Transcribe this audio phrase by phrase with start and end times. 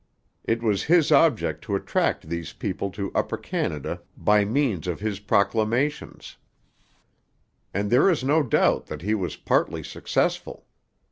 [0.43, 5.19] It was his object to attract these people to Upper Canada by means of his
[5.19, 6.37] proclamations;
[7.71, 10.65] and there is no doubt that he was partly successful.